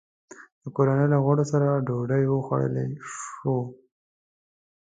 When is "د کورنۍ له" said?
0.61-1.17